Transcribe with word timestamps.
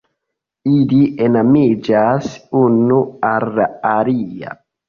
Ili 0.71 1.01
enamiĝas 1.25 2.31
unu 2.65 2.99
al 3.33 3.49
la 3.61 3.71
alia. 3.95 4.61